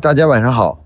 [0.00, 0.84] 大家晚上好，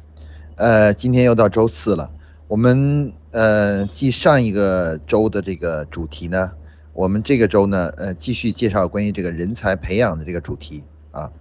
[0.56, 2.10] 呃，今天又到周四了。
[2.46, 6.52] 我们呃，继上一个周的这个主题呢，
[6.92, 11.32] 我们这个周呢，呃，继续介绍关于这个人才培养的这个主题啊。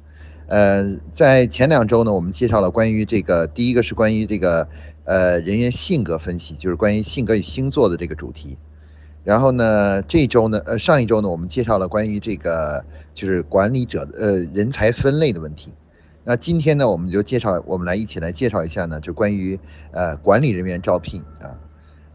[0.47, 4.67] 呃，在前两周呢，我们介绍了关于这个第一个是关于这个
[5.03, 8.57] 呃人员性格分析，就是关于性格与星座的这个主题。
[9.25, 15.73] 然后呢，这周呢，呃，上一周呢，我们介绍了关于这个就是管理者呃人才分类的问题。
[16.29, 19.57] 那今天呢，我们就介绍，我们来一起来介绍一下呢，就关于
[19.91, 21.57] 呃管理人员招聘啊。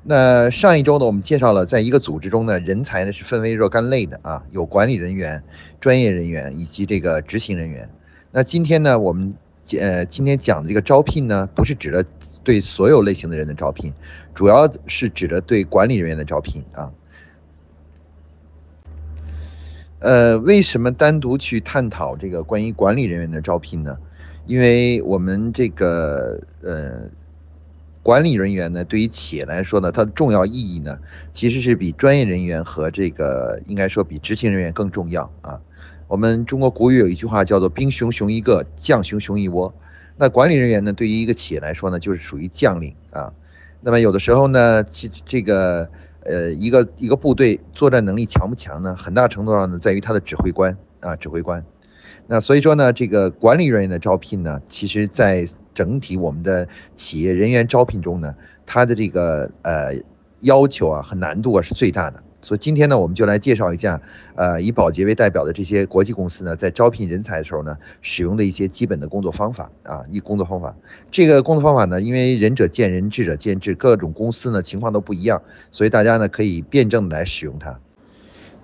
[0.03, 5.43] 那上一周呢，我们介绍了，在一个组织中呢，人才呢是分为若干类的啊，有管理人员、
[5.80, 7.89] 专业人员以及这个执行人员。
[8.30, 9.33] 那今天呢，我们
[9.80, 12.05] 呃今天讲的这个招聘呢，不是指的
[12.45, 13.95] 对所有类型的人的招聘，
[14.34, 16.92] 主要是指的对管理人员的招聘啊。
[20.02, 23.97] 呃，为什么单独去探讨这个关于管理人员的招聘呢？
[24.47, 27.02] 因为我们这个呃，
[28.02, 30.98] 管理人员呢，对于企业来说呢，它的重要意义呢，
[31.33, 35.61] 其实是比专业人员和这个应该说比执行人员更重要啊。
[36.09, 39.72] 我们中国古语有一句话叫做“兵熊熊一个，将熊熊一窝”。
[40.19, 43.33] 那管理人员呢，对于一个企业来说呢，就是属于将领啊。
[43.81, 45.89] 那么有的时候呢，其这个。
[46.25, 48.95] 呃，一个一个部队作战能力强不强呢？
[48.97, 51.65] 很大程度上呢，在于他的指挥官啊，指挥官。
[52.27, 58.34] 那所以说呢，这个管理人员的招聘呢，其实在整体我们的企业人员招聘中呢，
[58.65, 59.95] 他的这个呃
[60.41, 62.23] 要求啊和难度啊是最大的。
[62.43, 64.01] 所以今天呢，我们就来介绍一下，
[64.35, 70.75] 呃，以宝洁为代表的这些国际公司呢，在招聘人才的时候呢，使用的一些基本的工作方法啊，一工作方法。
[71.11, 75.41] 这个工作方法呢，因为仁者见仁，智者见智，各种公司呢情况都不一样，
[75.71, 77.79] 所以大家呢可以辩证来使用它。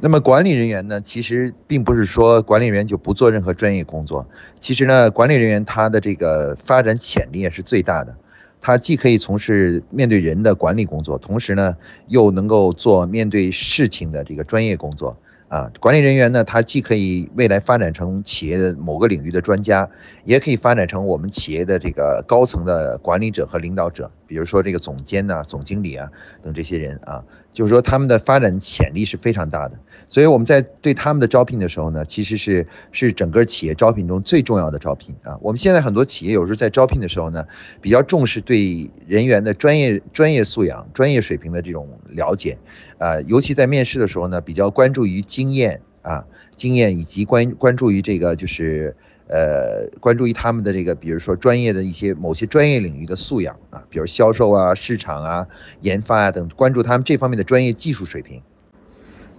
[0.01, 8.17] 那么管理人员呢，其实并不是说管理人员就不做任何专业工作，其实呢，管理人员他的这个发展潜力也是最大的。
[8.61, 11.77] 他既可以从事面对人的管理工作，同时呢，
[12.09, 15.17] 又能够做面对事情的这个专业工作
[15.49, 15.71] 啊。
[15.81, 19.89] 管理人员呢，他既可以未来发展成企业的某个领域的专家，
[20.25, 26.09] 也可以发展成我们企业的这个高层的管理者和领导者，比如说这个总监呐、总经理啊
[26.45, 27.25] 等这些人啊。
[27.51, 29.77] 就是说，他们的发展潜力是非常大的，
[30.09, 35.37] 所以我们在对他们的招聘的时候呢，其实是是整个企业招聘中最重要的招聘啊。
[35.41, 37.45] 我们现在很多企业有时候在招聘的时候呢，
[37.81, 42.57] 比较重视对人员的专业专业素养、专业水平的这种了解
[42.99, 46.25] 啊，尤其在面试的时候呢，比较关注于经验啊、
[46.55, 48.95] 经验以及关关注于这个就是。
[49.29, 55.47] 呃，关注于他们的这个，比如说专业的一些某些专业领域的素养啊，比如销售啊、市场啊、
[55.83, 58.41] 研发啊等，关注他们这方面的专业技术水平。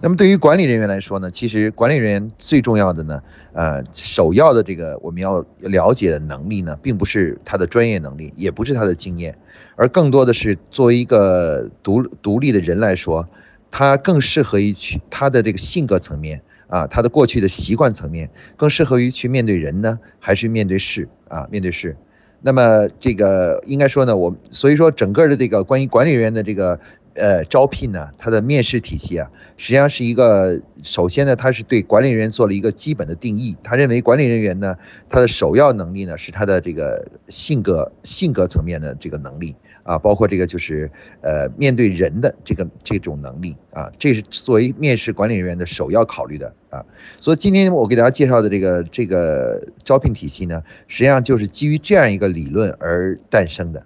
[0.00, 3.20] 那么对于管理人员来说呢，其实管理人员最重要的呢，
[3.52, 9.36] 呃，首要的这个我们要了解的能力呢，并不是他的专业能力，也不是他的经验，
[9.76, 13.28] 而更多的是作为一个独独立的人来说，
[13.70, 16.40] 他更适合于去他的这个性格层面。
[16.70, 21.46] 啊，他的过去的习惯层面更适合于去面对人呢，还是面对事啊？
[21.50, 21.96] 面对事，
[22.42, 26.78] 那么这个应该说呢，我所以说整个的这个关于管理人员的这个
[27.14, 34.76] 呃招聘呢，它的面试体系啊，实际上是一个首先呢，他是对管理人员做了一个基本的定义，他认为管理人员呢，
[35.08, 39.56] 他的首要能力呢是他的这个性格性格层面的这个能力。
[39.90, 40.88] 啊，包括这个就是
[41.20, 46.84] 呃，面对人的这个这种能力啊，这是作为面试管理人员的首要考虑的啊。
[47.16, 53.84] 所以今天我给大家介绍的这个这个招聘体系呢，实际上就是基于这样一个理论而诞生的。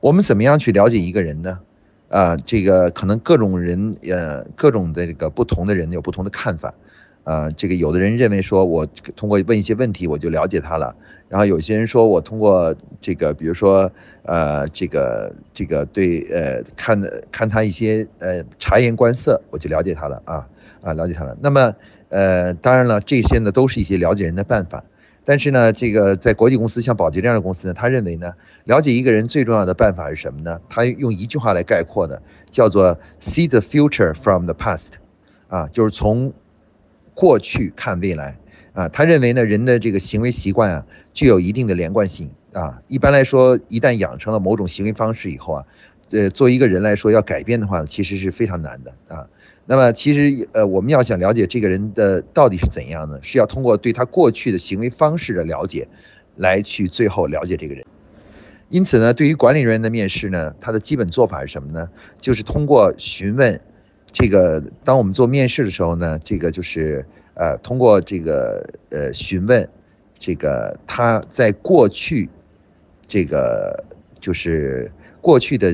[0.00, 1.58] 我们怎么样去了解一个人呢？
[2.08, 6.72] 啊，这个可能各种人呃，各种的这个不同的人有不同的看法。
[7.30, 10.92] 啊，这个有的人认为说，我通过问一些问题我就了解他了。
[11.28, 13.88] 然后有些人说我通过这个，比如说，
[14.24, 20.44] 呃，这个这个对，呃，看的看他一些呃察言观色，我就了解他了啊
[20.82, 21.36] 啊，了解他了。
[21.40, 21.72] 那么，
[22.08, 24.82] 呃，当然了，这些呢都是一些了解人的办法。
[25.24, 28.32] 但是呢，这个在国际公司像宝洁这样的公司呢，他认为呢，
[28.64, 30.60] 了解一个人最重要的办法是什么呢？
[30.68, 34.94] 他用一句话来概括的，叫做 “see the future from the past”，
[35.46, 36.32] 啊，就是从。
[37.20, 38.34] 过去看未来，
[38.72, 42.80] 啊，他认为呢，人的这个行为习惯啊，具有一定的连贯性啊。
[42.88, 45.64] 一般来说，一旦养成了某种行为方式以后啊，
[46.12, 49.26] 呃，作为一个人来说，要改变的话，其实是非常难的啊。
[49.66, 55.86] 那么，其实呃，我们要想了解这个人的到底是怎样呢，是要通过对他过去的行为方式的了解，
[56.36, 57.84] 来去最后了解这个人。
[58.70, 61.86] 因此呢，对于管理人员的面试呢，他的基本做法是什么呢？
[62.18, 63.60] 就是通过询问。
[64.12, 67.04] 这个，当我们做面试的时候呢，这个就是
[67.34, 69.68] 呃，通过这个呃询问，
[70.18, 72.28] 这个他在过去，
[73.06, 73.84] 这个
[74.20, 74.90] 就是
[75.20, 75.72] 过去的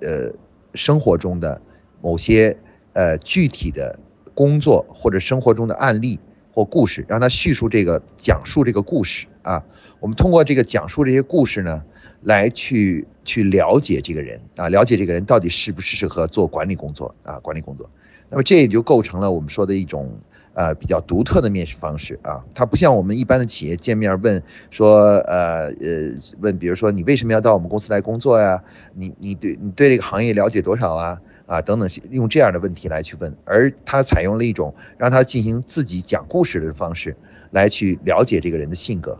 [0.00, 0.32] 呃
[0.74, 1.60] 生活中的
[2.00, 2.56] 某些
[2.92, 3.98] 呃具体的
[4.34, 6.18] 工作或者生活中的案例
[6.52, 9.64] 或故事，让他叙述这个讲述这个故事啊。
[10.00, 11.82] 我们通过这个讲述这些故事呢，
[12.22, 17.88] 来去去了解这个人啊，了解这个人到底适不适合做管理工作啊，管理工作。
[18.30, 20.16] 那么这也就构成了我们说的一种。
[20.56, 24.40] 呃，比较独特的面试方式啊，它不像我们一般的企业见面问
[24.70, 28.62] 说，呃呃，问比如说你为什么要到我们公司来工作呀？
[28.94, 31.20] 你你对你对这个行业了解多少啊？
[31.46, 37.16] 啊等等，用这样的问题来去问，而他采用了一种让他进行自己讲故事的方式
[37.50, 39.18] 来去了解这个人的性格。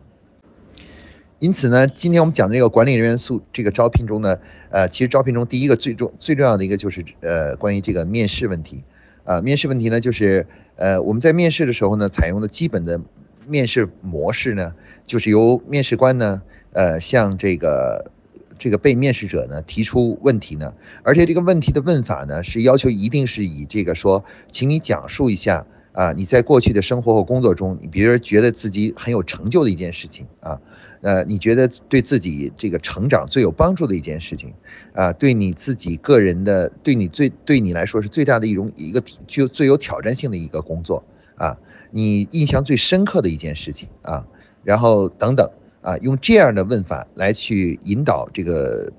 [1.39, 4.39] 因此呢，今天我们讲这个管理人员素这个招聘中呢，
[4.71, 8.85] 呃，其实招聘中第一个最重最重要的一个就是呃关于这个面试问题。
[9.25, 10.47] 啊，面试问题呢，就是
[10.77, 13.01] 呃，我们在面试的时候呢，采用的基本的
[13.47, 14.75] 面试模式呢，
[15.07, 16.43] 就是由面试官呢，
[16.73, 18.11] 呃，向这个
[18.59, 30.61] 这个被面试者呢提出问题呢，而且这个问题的问法呢，是要求一定是以这个说，请你讲述一下啊，你在过去的生活和工作中，你比如觉得自己很有成就的一件事情啊。
[31.00, 34.55] 呃，你觉得对自己这个成长最有帮助的一件事情，
[34.94, 41.05] 啊，对你自己个人的，对你最对你来说是最大的一种一个就最有挑战性的一个工作
[41.37, 41.58] 啊，
[41.91, 44.26] 你印象最深刻的一件事情啊，
[44.62, 45.46] 然后等等
[45.82, 48.91] 啊，用这样的问法来去引导这个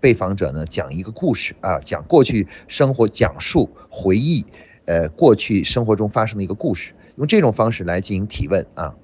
[0.00, 4.44] 被访者呢讲一个故事啊，讲过去生活，讲述回忆，
[4.86, 8.94] 呃，过去生活中发生的一个故事，用这种方式来进行提问啊，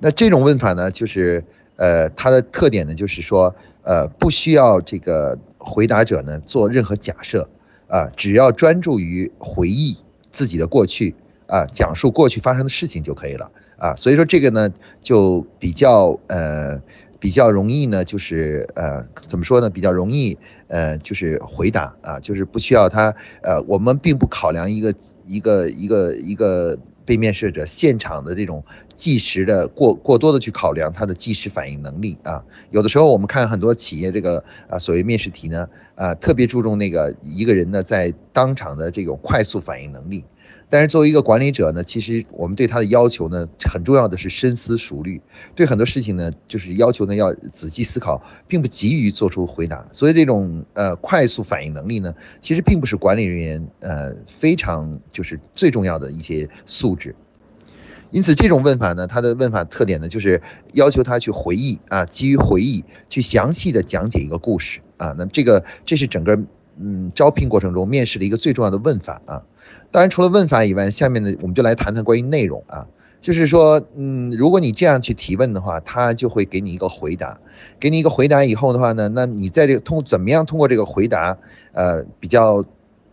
[0.00, 1.44] 那这种问法呢，就是。
[1.78, 7.46] 呃，它的特点呢，就是说，呃，不需要这个回答者呢做任何假设，
[7.86, 9.94] 啊，只要专注于回忆
[10.32, 11.14] 自己的过去，
[11.46, 14.70] 啊，讲述过去发生的事情就可以了，啊，所以说这个呢
[15.02, 16.80] 就比较呃
[17.18, 20.36] 比较容易呢，就是呃怎么说呢，比较容易
[20.68, 24.94] 呃就是回答啊，就是不需要他呃，我们并不考量一个
[25.26, 26.78] 一个一个一个。
[27.06, 28.64] 被面试者现场的这种
[28.96, 32.42] 即时的过过多的去考量他的即时反应能力啊，
[32.72, 40.24] 有的时候我们看很多企业这个啊所谓面试题呢啊特别注重那个一个人呢在当场的这种快速反应能力。
[40.68, 45.20] 但是作为一个管理者呢，其实我们对他的要求呢，很重要的是深思熟虑，
[45.54, 49.86] 对很多事情呢，就是要求呢要仔细思考，并不急于做出回答。
[49.92, 57.14] 所以这种呃快速反应能力呢，其实并不是管理人员呃非常就是最重要的一些素质。
[58.10, 60.42] 因此这种问法呢，它的问法特点呢，就是
[60.72, 65.14] 要求他去回忆啊，基于回忆去详细的讲解一个故事啊。
[65.16, 66.36] 那这个这是整个
[66.80, 69.44] 嗯招聘过程中面试的一个最重要的问法啊。
[69.96, 72.86] 当然，除了问法以外，下面呢，我们就来谈谈关于内容啊。
[73.22, 77.40] 就是说，嗯，如果你这样去提问的话，他就会给你一个回答，
[77.80, 81.38] 给你一个回答以后的话呢，那你在这个通怎么样通过这个回答，
[81.72, 82.62] 呃，比较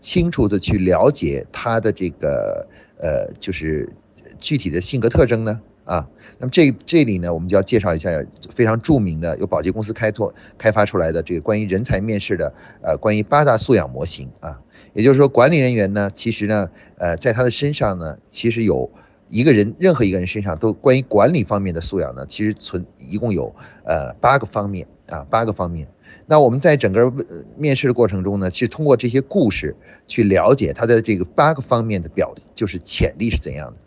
[0.01, 3.89] 清楚的去了解他的这个呃，就是
[4.37, 5.61] 具体的性格特征呢？
[5.85, 6.05] 啊，
[6.37, 8.09] 那么这这里呢，我们就要介绍一下
[8.53, 14.59] 非常著名的由宝洁公司开拓开发出来的这个关于人才面试的呃，关于八大素养模型啊。
[14.93, 18.89] 也就是说，管理人员呢，其实呢，呃，在他的身上呢，其实有
[19.29, 23.53] 一个人，任何一个人身上都关于管理方面的素养呢，其实存一共有
[23.85, 25.87] 呃八个方面啊，八个方面。
[26.25, 27.11] 那我们在整个
[27.57, 29.75] 面试的过程中呢，其实通过这些故事
[30.07, 33.77] 去了解他的这个八个方面的表，就是潜力是怎样的。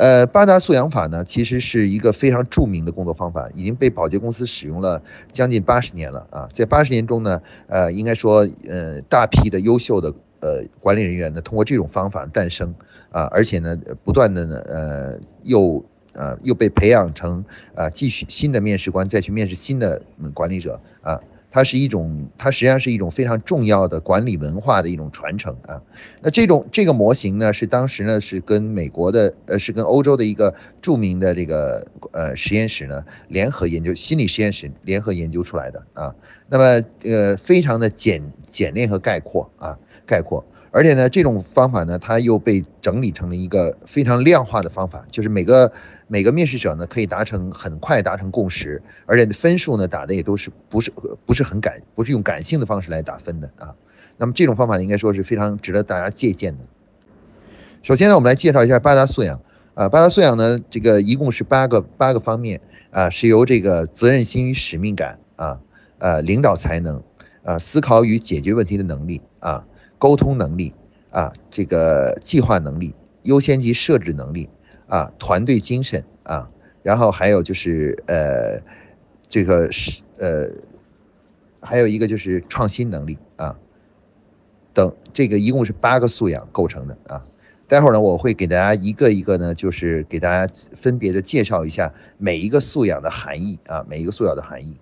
[0.00, 6.48] 呃，八大素养法呢，其实是一个非常著名的工作方法，已经被保洁公司使用了将近八十年了啊。
[6.54, 10.08] 在八十年中呢，呃，应该说，呃，大批的优秀的
[10.40, 12.74] 呃管理人员呢，通过这种方法诞生
[13.10, 20.00] 啊，而且呢，不断的呢，呃，又呃又被培养成啊，继续新的面试官再去面试新的
[20.32, 21.20] 管理者啊。
[21.50, 25.82] 它是一种，它实际上是一种非常重要的管理文化的一种传承啊。
[26.22, 36.14] 那这种这个模型呢，是当时呢是跟美国的，呃，是跟欧洲的一个著名的这个呃实验室呢联合研究，心理实验室联合研究出来的啊。
[36.48, 39.76] 那么呃，非常的简简练和概括啊，
[40.06, 40.44] 概括。
[40.72, 45.72] 而且呢，这种方法呢，它又被整理成了一个非常量化的方法，就是每个
[46.12, 50.92] 每个面试者呢，可以达成很快达成共识，而且分数呢打的也都是不是
[51.24, 53.72] 不是很感，不是用感性的方式来打分的啊。
[54.16, 56.64] 那么这种方法应该说是非常值得大家借鉴的。
[57.84, 59.40] 首先呢，我们来介绍一下八大素养
[59.74, 65.60] 啊，八大素养呢，这个一共是八个八个方面啊，是由这个责任心与使命感啊，
[65.98, 67.00] 呃，领导才能
[67.44, 69.64] 啊，思考与解决问题的能力啊。
[69.96, 70.74] 沟通能力
[71.12, 74.48] 啊，这个计划能力、优先级设置能力
[74.90, 76.50] 啊，团队精神啊，
[76.82, 78.60] 然后还有就是呃，
[79.28, 80.50] 这个是呃，
[81.60, 83.56] 还有一个就是创新能力啊，
[84.74, 87.24] 等这个一共是八个素养构成的啊。
[87.68, 94.76] 待会儿呢，我会给大家一个一个呢，就是给大家分别的介绍一下每一个素养的含义啊，每一个素养的含义。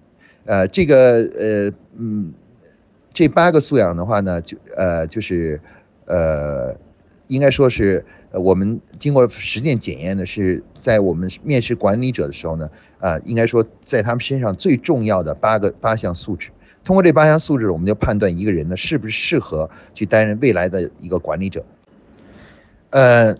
[0.47, 0.97] 呃，这个
[1.39, 2.33] 呃嗯，
[3.13, 5.61] 这八个素养的话呢，就呃就是
[6.07, 6.75] 呃，
[7.27, 12.69] 应该说是呃我们经过实践检验的，是在我们面试管理者的时候呢，
[12.99, 16.51] 啊，应该说在他们身上最重要的八个八项素质。
[16.85, 21.65] 通过这八项素质，我们就判断一个人呢是不是适合去担任未来的一个管理者。
[22.91, 23.35] 呃，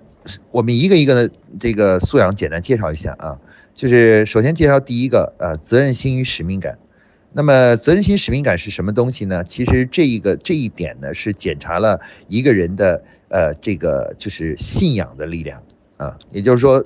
[0.51, 3.39] 我们一个一个的这个素养简单介绍一下啊，
[3.75, 6.79] 就是首先介绍第一个，呃，责任心与使命感。
[7.33, 9.45] 那么，责任心、使命感是什么东西呢？
[9.45, 15.63] 其实这一个这一点呢，是检查了一个人的呃这个就是信仰的力量
[15.97, 16.85] 啊，也就是说，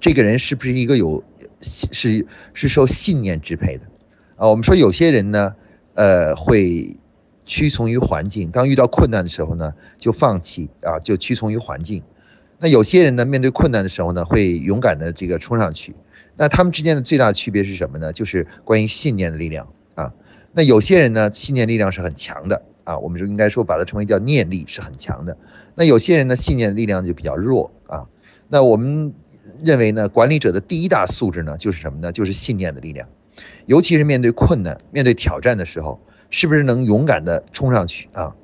[0.00, 1.22] 这个人是不是一个有
[1.60, 3.84] 是是受信念支配的
[4.36, 4.48] 啊？
[4.48, 5.54] 我们说有些人呢，
[5.94, 6.96] 呃，会。
[7.50, 12.02] 屈从于环境，当遇到困难的时候呢，就放弃啊，就屈从于环境。
[12.58, 15.96] 那有些人呢，面对困难的时候呢，会勇敢的这个冲上去。
[16.36, 18.12] 那他们之间的最大区别是什么呢？
[18.12, 20.12] 就是关于信念的力量啊。
[20.52, 25.36] 那有些人呢，信念力量是很强的啊，我们就应该说把它称为叫念力是很强的。
[25.74, 28.06] 那有些人呢，信念力量就比较弱啊。
[28.48, 29.12] 那我们
[29.62, 32.10] 认为呢，管理者的第一大素质呢，就是什么呢？
[32.12, 33.06] 就是信念的力量，
[33.66, 36.00] 尤其是面对困难、面对挑战的时候。
[36.30, 38.36] 是不是能勇敢的冲上去啊？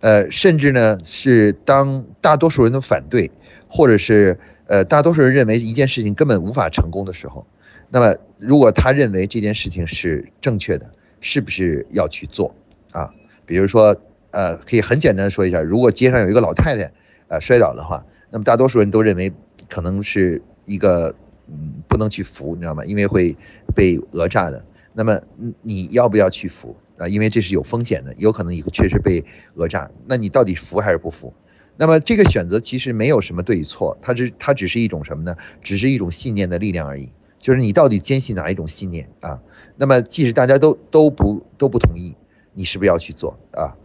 [0.00, 3.30] 呃，甚至呢是当大多数人都反对，
[3.68, 7.46] 或者是呃大多数人认为一件事情根本无法成功的时候，
[7.90, 12.54] 那么如果他认为这件事情是正确的，是不是要去做
[12.92, 13.12] 啊？
[13.50, 13.96] 比如说
[14.30, 16.92] 呃，可以很简单的说一下，如果街上有一个老太太
[17.26, 19.32] 呃摔倒的话，那么大多数人都认为
[19.68, 21.12] 可能是一个
[21.48, 22.84] 嗯不能去扶，你知道吗？
[22.84, 23.36] 因为会
[23.74, 24.64] 被讹诈的。
[24.92, 25.20] 那么，
[25.62, 27.08] 你要不要去扶啊？
[27.08, 29.24] 因为这是有风险的，有可能以后确实被
[29.56, 29.90] 讹诈。
[30.06, 31.34] 那你到底扶还是不扶？
[31.76, 35.34] 那么这个选择其实没有什么对与错，它只它只是一种什么呢？
[35.60, 37.10] 只是一种信念的力量而已。
[37.40, 39.42] 就是你到底坚信哪一种信念啊？
[39.76, 42.14] 那么即使大家都都不都不同意，
[42.54, 43.76] 你是不是要去做啊？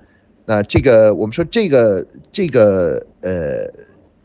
[0.45, 3.67] 那这个我们说这个这个呃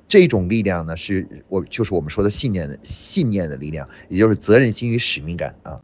[0.07, 5.81] 这种力量呢，是我就是我们说的信念的信念的力量，也就是责任心与使命感啊。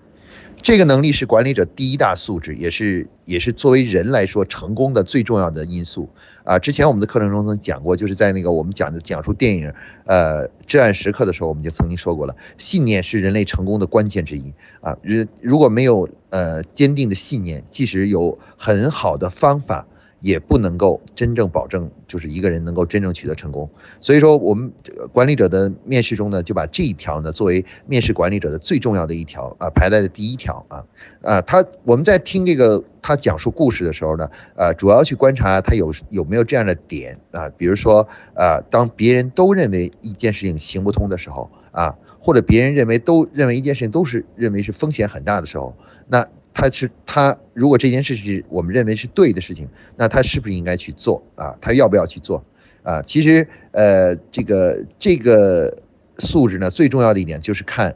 [0.62, 6.08] 这个能力是管理者第一大素质，也是也是作为人来说成功的最重要的因素
[6.42, 6.58] 啊！
[6.58, 9.72] 之前我们的课程中曾讲过，就是在那个我们讲的讲述电影
[10.06, 14.96] 呃《至暗时刻》的时候，我们就曾经说过了，信念是人类成功的关键之一啊！
[15.02, 19.86] 如如果没有呃坚定的信念，即使有很好的方法。
[20.26, 23.70] 也不能够真正保证，就是一个人能够真正取得成功。
[24.00, 24.72] 所以说，我们
[25.12, 30.82] 管理者的面试中呢，就把这一条呢作为面试管理者的最重要的一条啊，排在了第一条啊
[31.22, 31.40] 啊。
[31.42, 45.76] 他我们在听这个他讲述故事的时候呢，呃，主要去观察他有有没有这样的点啊，比如说啊，当别人都认为一件事情行不通的时候啊，或者别人认为都认为一件事情都是认为是风险很大的时候，
[46.08, 46.26] 那。
[46.58, 51.54] 他是他，如果这件事是我们认为是对的事情，那他是不是应该去做啊？
[51.60, 52.42] 他要不要去做
[52.82, 53.02] 啊？
[53.02, 55.76] 其实，呃，这个这个
[56.16, 57.94] 素质呢，最重要的一点就是看，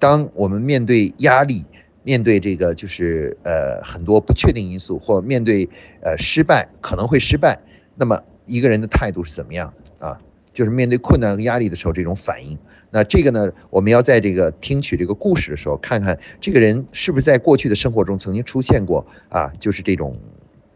[0.00, 1.64] 当我们面对压力，
[2.02, 5.68] 面对这个就是呃很多不确定因素，或面对
[6.02, 7.56] 呃失败可能会失败，
[7.94, 10.20] 那么一个人的态度是怎么样的啊？
[10.58, 12.58] 就是面对困难和压力的时候这种反应。
[12.90, 20.16] 那这个呢，我们要在这个听取这个故事的时候，看看这个人是不是在过去的生活中曾经出现过啊，就是这种，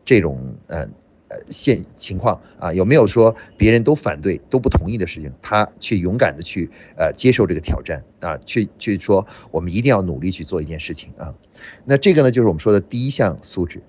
[0.04, 0.88] 这种呃
[1.26, 11.34] 呃现情况啊，有没有说别人都反对都不同意的事情，他去勇敢的去呃接受这个挑战啊，去去说我们一定要努力去做一件事情啊。
[11.84, 13.82] 那这个呢，就是我们说的第一项素质。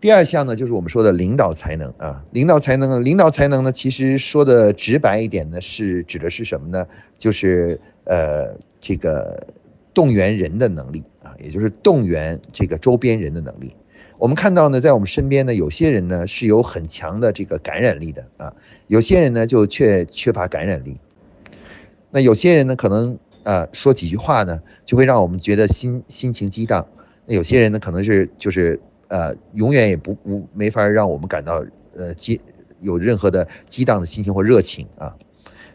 [0.00, 6.86] 第二项呢，就是我们说的领导才能啊，领导才能，领导才能呢，其实说的直白一点呢，是指的是什么呢？
[7.18, 9.44] 就是呃，这个
[9.92, 13.74] 动员人的能力啊，也就是动员这个周边人的能力。
[14.18, 18.54] 我们看到呢，在我们身边呢，有些人呢是有很强的这个感染力的啊，
[18.86, 21.00] 有些人呢就却缺乏感染力。
[22.12, 26.86] 那有些人呢，可能呃说几句话呢，就会让我们觉得心心情激荡。
[27.26, 28.80] 那有些人呢，可能是就是。
[29.08, 31.64] 呃，永远也不无没法让我们感到
[31.96, 32.40] 呃激
[32.80, 35.16] 有任何的激荡的心情或热情啊。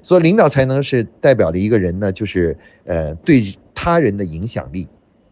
[0.01, 4.87] 所以领导才能是代表的一个人呢，就是呃对他人的影响力，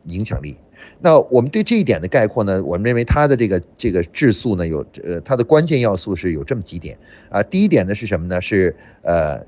[0.06, 0.58] 影响力。
[1.00, 6.98] 那我们对这一点的概括呢，我们认为他的这个这个质素呢，有呃他的关键要素是有这么几点
[7.30, 7.44] 啊。
[7.44, 8.42] 第一点呢是什么呢？
[8.42, 9.44] 是呃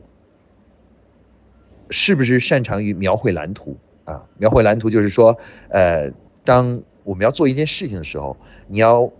[1.89, 4.25] 是不是擅长于描绘蓝图啊？
[4.37, 5.37] 描绘蓝图就是说，
[5.69, 6.11] 呃，
[6.43, 8.35] 当我们要做一件事情的时候，
[8.67, 9.11] 你要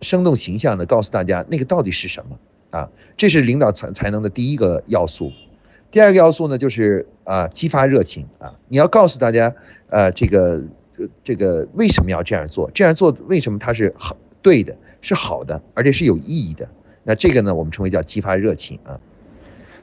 [0.00, 2.38] 生动形象的告诉大家那个到底是什么
[2.70, 2.90] 啊？
[3.16, 5.32] 这是领导才才能的第一个要素。
[5.90, 8.58] 第二个要素呢，就是啊，激发热情啊！
[8.68, 9.54] 你要告诉大家，
[9.88, 10.64] 呃，这个
[11.22, 12.68] 这个为什么要这样做？
[12.74, 16.68] 这样做为什么它是好对的，是好的，而且是有意义的？
[17.04, 18.98] 那这个呢，我们称为叫激发热情啊。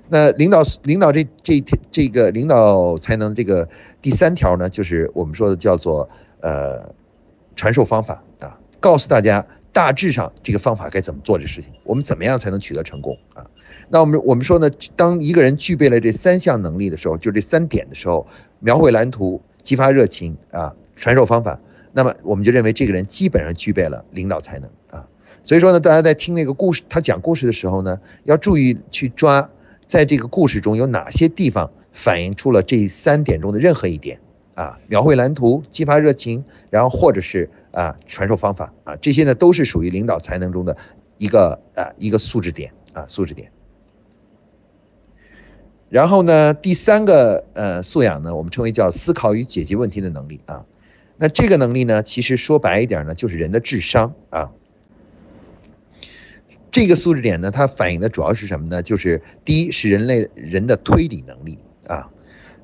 [0.10, 3.70] 那领导领导这这这个领导才能这个
[4.02, 6.10] 第三条呢，就是我们说的叫做
[6.42, 6.94] 呃
[7.62, 13.46] 传授方法啊，告诉大家大致上这个方法该怎么做这事情，我们怎么样才能取得成功啊？
[13.88, 18.26] 那我们我们说呢，当一个人具备了这三项能力的时候，就这三点的时候，
[18.62, 21.60] 描绘蓝图、激发热情啊、传授方法，
[21.94, 25.08] 那么我们就认为这个人基本上具备了领导才能啊。
[25.44, 29.48] 所以说呢，大家在听那个故事，他讲故事的时候呢，要注意去抓，
[29.86, 34.20] 在这个故事中有哪些地方反映出了这三点中的任何一点
[34.62, 40.78] 啊，描绘蓝图、激发热情，然后或者是啊传授方法啊，这些呢都是属于领导才能中的
[41.18, 43.52] 一个啊一个素质点啊素质点。
[45.90, 50.64] 然后呢，第三个呃素养呢，我们称为叫思考与解决问题的能力啊。
[51.18, 54.52] 那这个能力呢，其实说白一点呢，就是人的智商啊。
[56.70, 58.84] 这个素质点呢，它反映的主要是什么呢？
[58.84, 62.12] 就是第一是人类人的推理能力啊。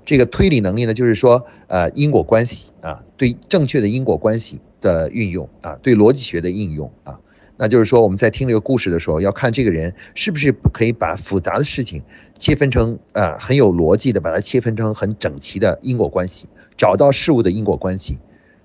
[0.07, 7.19] 这个推理能力呢，就是说呃因果关系啊，对正确的因果关系的运用啊，对逻辑学的应用啊。
[7.57, 12.01] 那就是说，我们在听这个故事的时候，要看这个人是不是可以把复杂的事情
[12.37, 16.47] 切分成啊很有逻辑的，把它切分成很整齐的因果关系，
[16.77, 18.17] 找到事物的因果关系，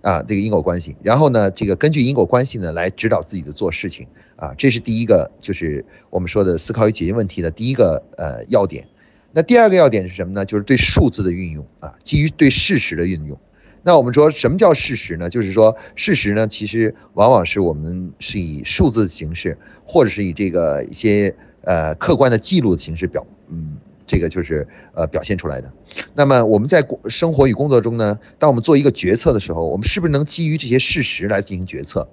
[0.02, 4.06] 啊，这个因果关系，然后呢，这个根据因果关系呢来指导自己的做事情，
[4.36, 8.86] 啊，这是第一个，就是我们说的思考与解决问题的第一个呃要点。
[9.32, 10.44] 那第二个要点是什么呢？
[10.44, 13.38] 就是对数字的运用啊，基于对事实的运用。
[13.82, 15.28] 那我们说什么叫事实呢？
[15.28, 25.72] 就是说事实呢，其实往往是我们是以数字的形式，或者是以这个一些呃客观的记录的形式表，嗯，这个就是呃表现出来的。
[26.14, 32.08] 那么我们在生活与工作中呢，当我们做一个决策的时候，我们是不是能基于这些事实来进行决策，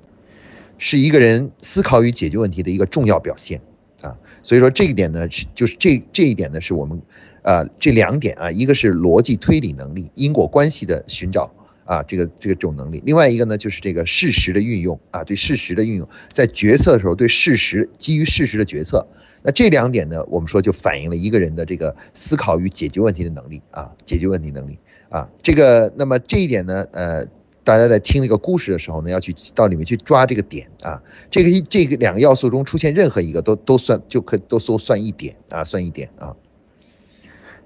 [0.80, 3.62] 是一个人思考与解决问题的一个重要表现
[4.02, 4.18] 啊。
[4.44, 7.02] 所以说这一点呢，是就是这这一点呢，是我们
[7.44, 11.52] 呃这两点啊，一个是逻辑推理能力、因果关系的寻找。
[11.86, 19.04] 啊，这个这个这种能力，另外一个呢，就是这个事实的运用啊，对事实的运用，在决策的时候，对事实基于事实的决策，
[19.42, 24.78] 那这两点呢，我们说就反映了一个人的这个思考与解决问题的能力啊，解决问题能力
[25.10, 27.26] 啊，这个那么这一点呢，呃，
[27.70, 36.36] 大家在听那个故事的时候呢，要去到里面去抓这个点啊，这个一这个两个要素中出现任何一个都都算就可都都算一点啊，算一点啊，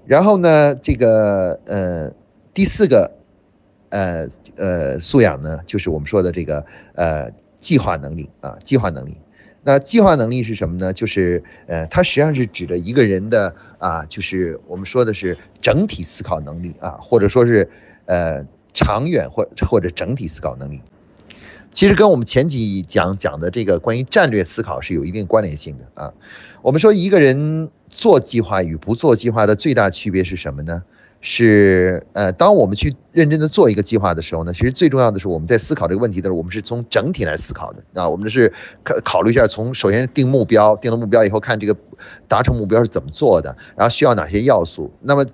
[0.04, 2.12] 然后呢，这个呃
[2.52, 3.10] 第四个。
[3.90, 9.16] 呃呃，素养呢，就是我们说的这个呃计划能力啊，计划能力。
[9.62, 10.92] 那计划能力是什么呢？
[10.92, 17.70] 就是呃，它实际上是指的一个人的啊，就是我们说的是整体思考能力啊，或者说是
[18.06, 20.82] 呃长远或或者整体思考能力。
[21.72, 26.12] 其实跟我们前几讲讲的这个关于战略思考是有一定关联性的啊。
[26.60, 30.82] 我们说一个人做计划与不做计划的最大区别是什么呢？
[31.26, 38.06] 是呃，当我们去认真的做一个计划的时候呢，其实最重要的是我们在思考这个问题的时候，我们是从整体来思考的啊。
[38.06, 41.74] 我们是考考虑一下，从首先定目标，定了目标以后，看这个
[42.28, 44.92] 达成目标是怎么做的，然后需要哪些要素。
[45.00, 45.24] 那么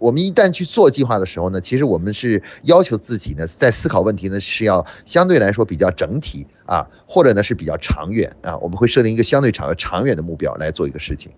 [0.00, 8.58] 我们一旦去做计划的时候呢，其实我们是要求自己呢，在思考问题呢是要相对来说比较整体啊，或者呢是比较长远啊。
[8.58, 11.30] 我们会设定一个相对长长远的目标来做一个事情。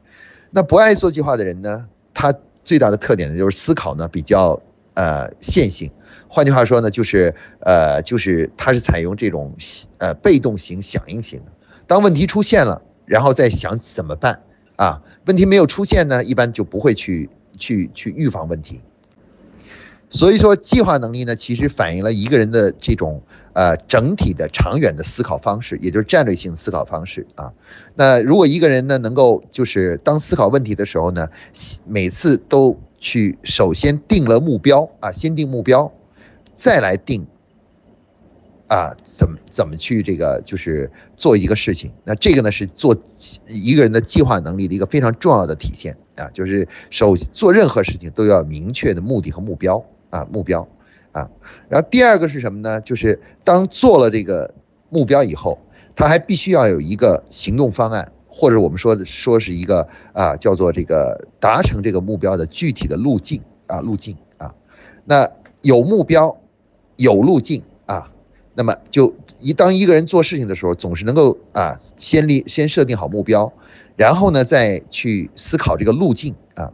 [0.50, 2.32] 那不爱做计划的人呢，他。
[2.64, 4.56] 最大的特点呢，就是思考呢比较
[4.94, 5.90] 呃线性，
[6.28, 9.52] 换句话说呢，就是呃就是它是采用这种
[9.98, 11.50] 呃被动型响应型的。
[11.88, 14.40] 当问题出现了，然后再想怎么办
[14.76, 15.02] 啊？
[15.26, 17.28] 问题没有出现呢，一般就不会去
[17.62, 18.80] 去去预防问题。
[20.10, 23.22] 所以说，计划能力呢，其实反映了一个人的这种
[23.54, 27.50] 呃整体的长远的思考方式，也就是战略性思考方式啊。
[27.94, 31.26] 那如果一个人呢，能够就是当思考问题的时候呢，
[31.86, 35.90] 每次都去首先定了目标啊，先定目标，
[36.54, 37.26] 再来定
[38.68, 41.90] 啊，怎么怎么去这个就是做一个事情。
[42.04, 42.94] 那这个呢，是做
[43.48, 49.84] 一个人的计划能力的一个非常重要的体现啊，就是首做任何事情都要明确的目的和目标。
[50.12, 50.60] 啊，目标，
[51.12, 51.26] 啊，
[51.70, 52.78] 然后第二个是什么呢？
[52.82, 54.52] 就是当做了这个
[54.90, 55.58] 目标以后，
[55.96, 64.54] 他还必须要有一个行动方案，或者我们说的说是一个啊，叫做这个达成这个目标的具体的路径啊，路径啊。
[65.06, 65.26] 那
[65.62, 66.38] 有目标，
[66.96, 68.12] 有路径啊，
[68.54, 73.50] 那么就一当一个人做事情的时候，总是能够啊，先立先设定好目标，
[73.96, 76.72] 然后呢再去思考这个路径啊。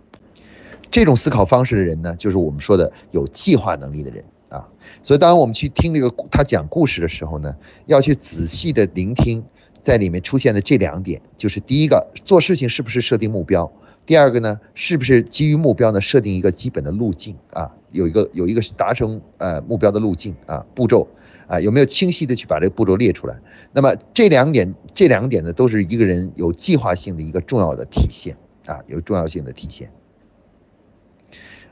[0.90, 4.66] 这种思考方式的人呢，就是我们说的有计划能力的人啊。
[5.02, 7.54] 所以，当我们去听这个他讲故事的时候呢，
[7.84, 9.44] 要去仔细的聆听，
[9.82, 13.70] 在里面出现的这两点，就是第一个，做事情是不是设定目标；
[14.06, 21.06] 第二个呢，是不是基于目标呢，设定一个基本的路径啊，有一个有一个达成呃目标的路径啊步骤
[21.48, 23.36] 啊，有没有清晰的去把这个步骤列出来？
[23.72, 29.90] 那么这两点，这两点呢，都是一个人有计划性的一个重要的体现啊，有重要性的体现。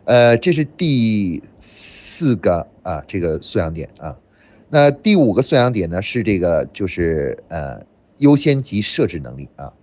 [0.04, 4.16] 呃，这是第四个啊，这个素养点啊。
[4.70, 7.84] 那第五个素养点呢，是这个就是呃
[8.18, 9.74] 优先级设置能力啊。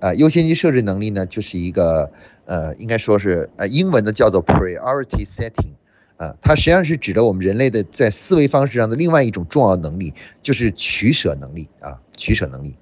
[0.00, 2.12] 啊，优先级设置能力呢，就是一个
[2.44, 5.72] 呃，应该说是呃英文的叫做 priority setting
[6.16, 12.74] 啊，它实际上是指的我们人类的在思维方式上的另外一种重要能力，就是取舍能力啊，取舍能力。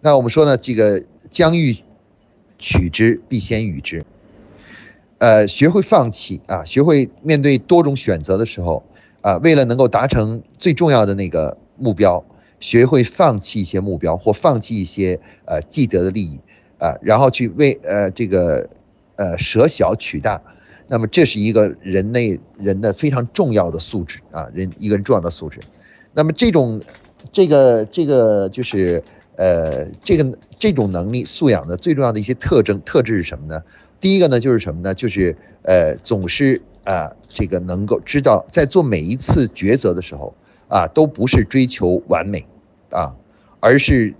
[0.00, 1.76] 那我们说呢，这个将欲
[2.58, 4.04] 取之，必先予之。
[5.18, 8.84] 呃，学会放弃啊，学会面对多种选择的时候，
[9.22, 12.22] 啊，为了能够达成最重要的那个目标，
[12.60, 16.38] 学会放弃一些目标或放弃一些呃既得的利益，
[16.78, 18.68] 啊，然后去为呃这个
[19.16, 20.38] 呃舍小取大，
[20.86, 25.60] 那么这是一个人类人的非常重要的素质啊，人一个人重要的素质。
[26.12, 26.80] 那么这种
[27.32, 29.02] 这个这个就是
[29.36, 33.62] 呃这个这种能力素养的最重要的一些特征特质是什么呢？
[34.00, 34.94] 第一个呢，就是什么呢？
[34.94, 40.34] 就是呃，总是啊，这个能够知道，在做每一次抉择的时候
[40.68, 42.46] 啊，都不是追求完美
[42.90, 43.14] 啊，
[43.60, 44.14] 而是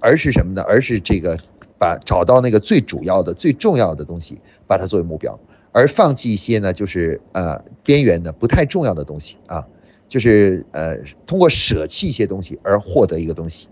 [0.00, 0.62] 而是什么呢？
[0.66, 1.38] 而是这个
[1.78, 5.38] 把找到那个最主要的、最重要的东西，把它作为目标，
[5.72, 9.66] 而放弃一些呢，就是呃边缘的、不太重要的东西啊，
[10.08, 13.68] 就是呃通过舍弃一些东西而获得一个东西。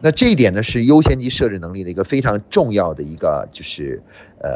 [0.00, 4.00] 那这一点呢，是优先级设置能力的一个非常重要的一个，就是
[4.40, 4.50] 呃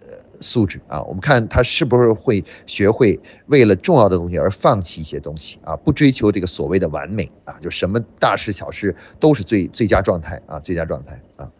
[0.00, 1.02] 呃素质啊。
[1.02, 11.50] 我们看他是不是会学会为了重要的东西而放弃一些东西啊，不追求这个所谓的完美啊，就什么大事小事都是最最佳状态啊，最佳状态啊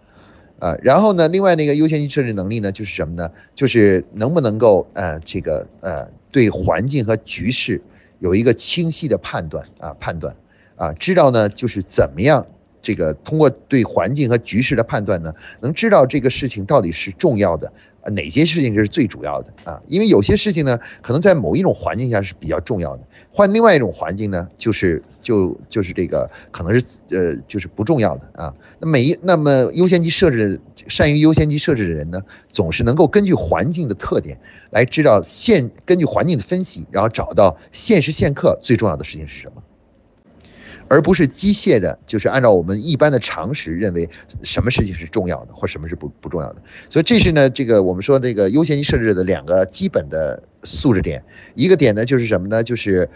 [0.61, 0.79] 呃。
[0.83, 3.31] 然后呢，另外那个优先级设置能力呢，就是什么呢？
[3.55, 7.83] 就是能不能够呃这个呃对环境和局势
[8.21, 10.35] 有一个清晰的判断啊判断
[10.77, 12.47] 啊，知道呢就是怎么样。
[12.83, 19.81] 这个通过对环境和局势的判断呢，能知道这个事情到底是重要的，呃，哪些事情是最主要的啊？
[19.87, 28.55] 因为有些事情呢，可能在某一种环境下是比较重要的，换另外一种环境呢，就是就就是这个可能是呃就是不重要的啊。
[28.79, 34.39] 那每一那么优先级设置善于优先级设置的人呢，总是能够根据环境的特点
[34.71, 39.63] 来知道现根据环境的分析，然后找到现时现刻最重要的事情是什么。
[40.91, 44.11] 而不是机械的，就是按照我们一般的常识认为
[44.43, 46.61] 什么事情是重要的，或什么是不不重要的。
[46.89, 51.23] 所以这是呢，这个我们说这个优先级设置的两个基本的素质点。
[51.55, 52.65] 一个点呢，就是什么呢？
[52.65, 53.09] 就是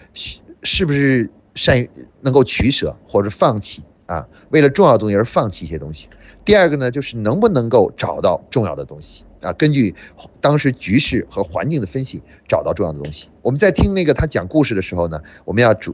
[0.62, 4.24] 是不是善于能够取舍或者放弃啊？
[4.50, 6.08] 为了重要的东西而放弃一些东西。
[6.44, 9.52] 第二个呢，就是能不能够找到重要的东西啊？
[9.54, 9.92] 根据
[10.40, 13.28] 当时局势和环境的分析，找到重要的东西。
[13.42, 15.92] 我们在听那个他讲故事的时候呢，我们要主。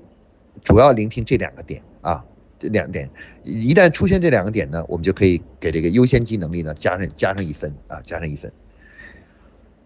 [0.63, 2.25] 主要聆听这两个点啊，
[2.59, 3.11] 这两点
[3.43, 8.53] 一旦出现这两个点呢，我们就可以给这个优先级能力呢加上加上一分啊，加上一分。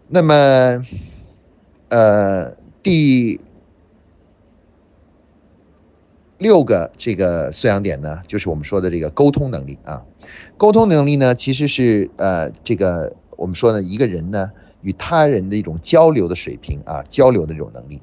[0.09, 0.35] 那么，
[1.89, 3.41] 呃，第
[6.39, 10.05] 六个这个素养点呢，就是我们说的这个沟通能力啊。
[10.57, 14.51] 沟通能力呢，其实是呃这个我们说呢一个人呢
[14.83, 18.03] 与他人的一种交流的水平啊，交流的这种能力。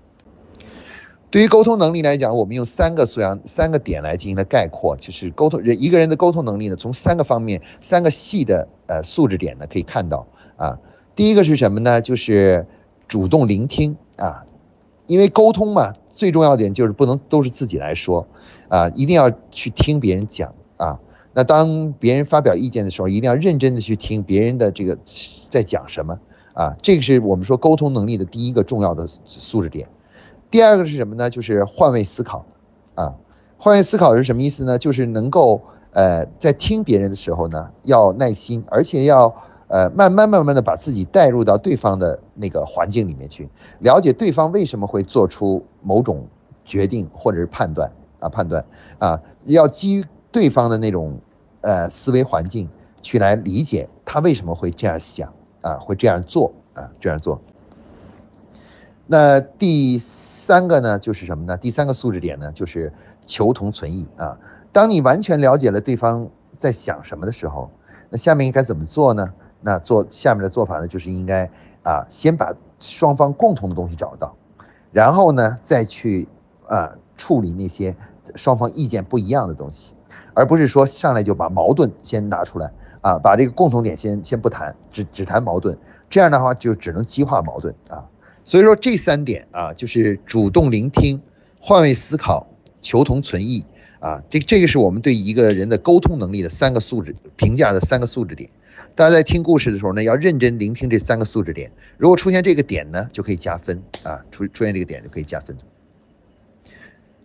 [1.32, 10.78] 对于沟通能力来讲，我们用三个素养、三个点来进行了概括，就是沟通人一个人的沟通能力呢，从三个方面、三个细的呃素质点呢可以看到啊。
[11.15, 12.02] 第一个是什么呢？
[12.02, 12.67] 就是
[13.08, 14.46] 主动聆听啊，
[15.08, 18.28] 因为沟通嘛，最重要点就是不能都是自己来说
[18.67, 21.00] 啊，一定要去听别人讲啊。
[21.34, 24.98] 那当别人发表意见的时候，一定要认真的去听别人的这个
[25.50, 26.20] 在讲什么
[26.52, 26.76] 啊。
[26.82, 29.88] 这个是我们说沟通能力的第一个重要的素质点。
[30.52, 31.30] 第二个是什么呢？
[31.30, 32.46] 就是换位思考，
[32.94, 33.16] 啊，
[33.58, 34.78] 换位思考是什么意思呢？
[34.78, 35.62] 就是能够
[35.94, 39.34] 呃，在听别人的时候呢，要耐心，而且要
[39.70, 46.28] 呃，慢慢慢慢的把自己带入到对方的那个环境里面去，了解对方为什么会做出某种
[46.66, 48.66] 决定或者是判断啊，判断
[49.00, 51.18] 啊，要基于对方的那种
[51.62, 52.70] 呃思维环境
[53.02, 57.42] 去来理解他为什么会这样想啊，会这样做啊，这样做。
[59.08, 61.58] 那第三个呢，就是什么呢？
[61.58, 62.94] 第三个素质点呢，就是
[63.26, 64.38] 求同存异啊。
[64.72, 67.70] 当你完全了解了对方在想什么的时候，
[68.10, 69.34] 那下面应该怎么做呢？
[69.62, 71.46] 那做下面的做法呢，就是应该
[71.84, 74.36] 啊，先把双方共同的东西找到，
[74.92, 76.28] 然后呢，再去
[76.68, 77.96] 啊处理那些
[78.36, 79.94] 双方意见不一样的东西，
[80.34, 85.78] 而不是说上来就把矛盾先拿出来啊，把这个共同点先先不谈，只只谈矛盾，
[86.10, 88.08] 这样的话就只能激化矛盾啊。
[88.43, 91.21] 所以说这三点啊，就是主动聆听、
[91.60, 92.47] 换位思考、
[92.82, 93.63] 求同存异
[93.99, 98.49] 啊，这这个是我们对一个人的沟通能力的三个素质评价的三个素质点。
[98.93, 101.71] 大家在听故事的时候呢，要认真聆听这三个素质点。
[101.97, 105.56] 如果出现这个点呢，就可以加分啊，出出现这个点就可以加分。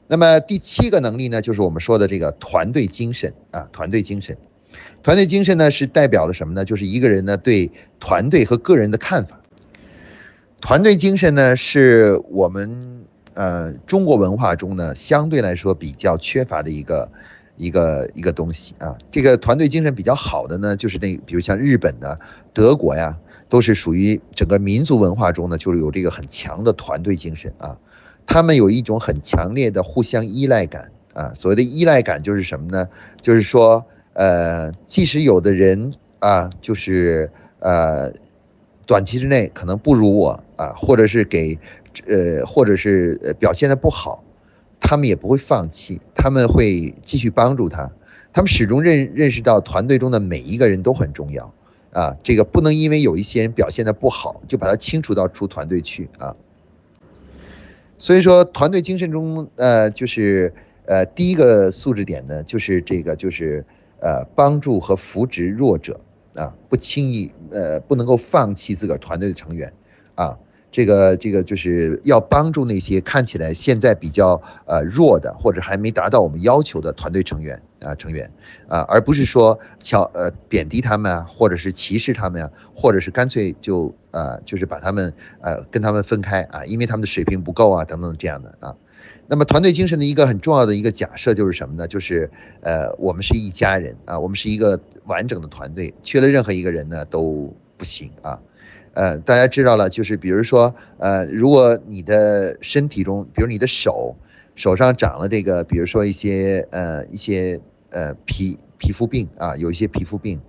[0.07, 4.37] 那么第七个能力呢，就是我们说的这个团队精神啊，团队精神。
[5.03, 6.65] 团队精神呢，是代表了什么呢？
[6.65, 9.41] 就是一个人呢对团队和个人的看法。
[10.67, 17.09] 团队精神呢，是我们呃中国文化中呢相对来说比较缺乏的一个。
[17.57, 22.19] 一个一个东西啊，这个团队精神比较好的呢，就是那比如像日本的、
[22.53, 23.17] 德国呀，
[23.49, 27.79] 都是属于整个民族文化中呢，就是有这个很强的团队精神啊。
[28.27, 31.33] 他们有一种很强烈的互相依赖感啊。
[31.33, 32.87] 所谓的依赖感就是什么呢？
[33.23, 38.13] 就是说，呃，即使有的人啊，就是呃，
[38.87, 41.59] 短期之内可能不如我啊，或者是给，
[42.07, 44.23] 呃，或者是表现的不好。
[44.79, 47.91] 他们也不会放弃，他们会继续帮助他。
[48.33, 51.53] 他们始终认认识到团队中的每一个人都很重要
[51.93, 56.37] 啊，这个不能因为有一些人表现的不好就把他清除到出团队去啊。
[57.99, 60.53] 所以说，团队精神中，呃，就是
[60.85, 63.65] 呃，第一个素质点呢，就是这个，就是
[64.01, 65.99] 呃，帮助和扶植弱者
[66.37, 69.73] 啊，不轻易呃，不能够放弃自个儿团队的成员
[70.15, 70.37] 啊。
[70.73, 78.31] 这个这个就是要帮助那些看起来现在比较呃弱的，或者还没达到我们要求的团队成员啊成员
[78.69, 88.75] 啊，而不是说瞧呃贬低他们啊，或者是歧视他们啊，或者是干脆就呃就是把他们呃跟他们分开啊，因为他们的水平不够啊等等这样的啊。
[89.29, 91.89] 那么团队精神的一个很重要的一个假设就是什么呢？
[91.89, 98.39] 就是呃我们是一家人啊，我们是一个完整的团队，缺了任何一个人呢都不行啊。
[98.95, 104.17] 呃，大家知道了，就是比如说，呃，如果你的身体中，比如你的手，
[104.55, 107.61] 手上长了这个，比如说一些呃一些
[107.91, 110.41] 呃皮皮肤病啊，有一些皮肤病，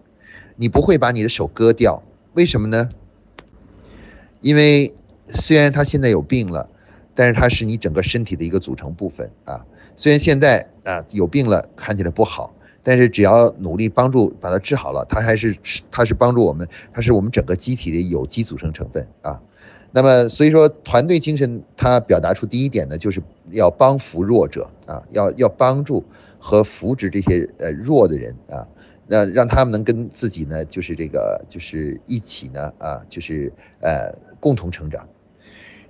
[0.55, 2.01] 你不会把你的手割掉，
[2.35, 2.87] 为什么呢？
[4.39, 4.93] 因为
[5.25, 6.69] 虽然他现在有病了，
[7.17, 9.65] 但是它是你整个身体的一个组成部分啊。
[9.97, 12.53] 虽然现在啊有病了，看起来不好。
[12.83, 15.53] 但是只要努力帮助把它治好了，它还是
[15.91, 19.41] 它是帮助我们，它是我们整个机体的有机组成成分啊。
[19.91, 26.05] 那么所以说团队精神它表达出第一点呢，就是要帮扶弱者啊，要要帮助
[26.39, 28.65] 和扶植这些呃弱的人啊，
[29.05, 33.51] 那让他们能跟自己呢就是这个就是一起呢啊就是
[33.81, 35.05] 呃共同成长。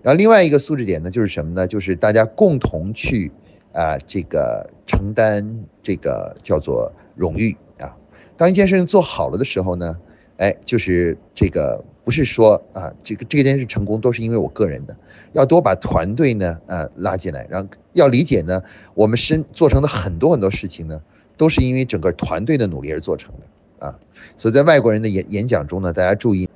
[0.01, 1.67] 然后另外一个素质点呢就是什么呢？
[1.67, 3.31] 就是大家共同去。
[3.73, 7.95] 啊，这个承担这个叫做荣誉啊。
[8.35, 9.95] 当一件事情做好了的时候呢，
[10.37, 14.97] 哎，就是这个不是说啊，这个这件事成功都是因为我个人的，
[15.33, 18.63] 要多把团队呢呃拉进来，然后要理解呢，
[18.95, 20.99] 我们身做成的很多很多事情呢，
[21.35, 23.99] 都是因为整个团队的努力而做成的啊。
[24.37, 26.46] 所以在外国人的演演讲中呢，大家注意。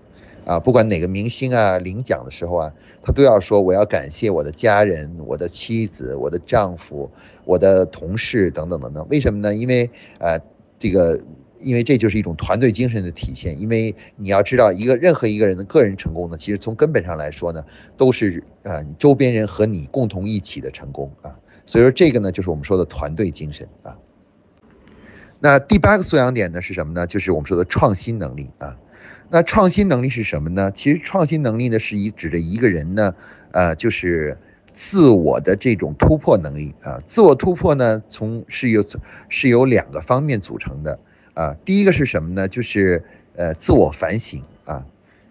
[0.46, 7.10] 啊，不管哪个明星啊领奖的时候啊，他都要说我要感谢我的家人、我的妻子、我的丈夫、
[7.46, 9.08] 我的同事等等等等。
[9.10, 9.54] 为什么呢？
[9.54, 10.40] 因为呃，
[10.80, 11.22] 这个，
[11.60, 13.62] 因为这就是一种团队精神的体现。
[13.62, 17.64] 因为你要知道，一个任何一个人的个人成功呢，其实从根本上来说呢，
[17.96, 21.38] 都是呃周边人和你共同一起的成功啊。
[21.68, 23.98] 所以说这个呢，就是我们说的团队精神啊。
[25.40, 27.06] 那第八个素养点呢是什么呢？
[27.06, 28.76] 就是我们说的创新能力啊。
[29.34, 30.70] 那创新能力是什么呢？
[30.72, 33.16] 其实创新能力呢，是以指着一个人呢，
[33.54, 34.38] 呃，就是
[34.74, 37.00] 自我的这种突破能力啊。
[37.08, 38.84] 自我突破呢，从是由
[39.30, 41.00] 是由两个方面组成的
[41.34, 41.56] 啊。
[41.64, 42.46] 第一个是什么呢？
[42.46, 43.02] 就是
[43.38, 44.86] 呃，自我反省啊。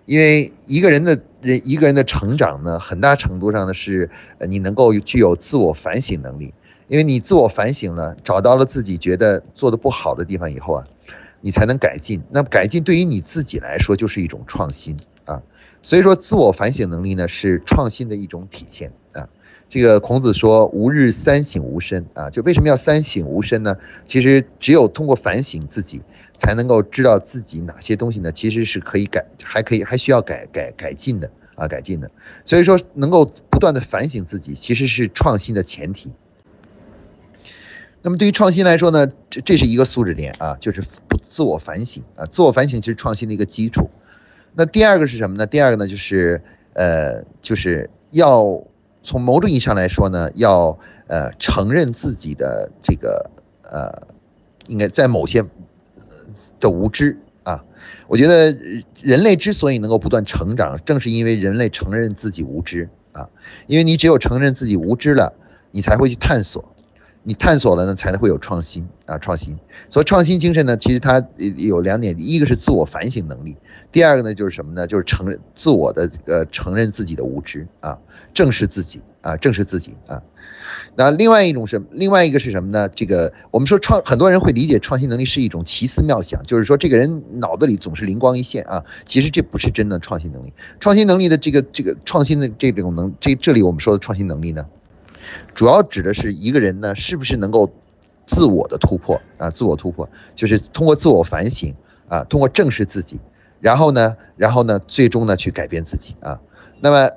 [0.06, 4.08] 因为一个人的人一个人的成长呢，很大程度上呢是
[4.38, 6.54] 呃，你能够具有自我反省能力。
[6.88, 10.84] 因为你自我反省了，找到了自己觉得做的不好的地方以后啊。
[11.40, 15.42] 你才能改进，那改进对于你自己来说就是一种创新啊，
[15.82, 19.28] 所以说自我反省能力呢是创新的一种体现啊。
[19.68, 23.76] 这个孔子说“吾日三省吾身”啊，就为什么要三省吾身呢？
[24.04, 26.02] 其实只有通过反省自己，
[26.36, 32.10] 才能够知道自己哪些东西呢其实是可以改，还可以还需要改改改进的啊，改进的。
[32.44, 36.12] 所以说，能够不断的反省自己，其实是创新的前提。
[38.02, 43.90] 那么对于创新来说呢，这这是一个素质点啊，就是不自我反省啊，自我反省其实创新的一个基础。
[44.54, 45.46] 那第二个是什么呢？
[45.46, 48.64] 第二个呢，就是呃，就是要
[49.02, 53.30] 从某种意义上来说呢，要呃承认自己的这个
[53.62, 54.14] 呃，
[54.66, 55.44] 应该在某些
[56.58, 57.62] 的无知啊。
[58.08, 58.56] 我觉得
[59.02, 63.28] 人类之所以能够不断成长，正是因为人类承认自己无知啊，
[63.66, 65.34] 因为你只有承认自己无知了，
[65.70, 66.64] 你才会去探索。
[67.22, 69.18] 你探索了呢，才会有创新啊！
[69.18, 69.54] 创新，
[69.90, 71.22] 所以创新精神呢，其实它
[71.56, 73.54] 有两点，一个是自我反省能力，
[73.92, 74.86] 第二个呢就是什么呢？
[74.86, 77.98] 就是承认自我的呃承认自己的无知啊，
[78.32, 80.22] 正视自己啊，正视自己啊。
[80.96, 82.88] 那另外一种是另外一个是什么呢？
[82.88, 88.82] 这个我们说创，很多人会理解创新能力是一种奇思妙想，就是说这个人脑子里总是灵光一现啊。
[89.04, 94.64] 其实这不是真的创新能力，创新能力的这个这个创新的这种能这这里我们说的创新能力呢？
[95.54, 97.70] 主要指的是一个人呢，是不是能够
[98.26, 99.50] 自我的突破啊？
[99.50, 101.74] 自我突破就是通过自我反省
[102.08, 103.18] 啊，通过正视自己，
[103.60, 106.40] 然后呢，然后呢，最终呢去改变自己啊。
[106.80, 107.10] 那么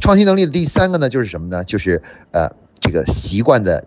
[0.00, 1.64] 创新能力的第三个呢，就是什么呢？
[1.64, 3.84] 就是呃这个习惯的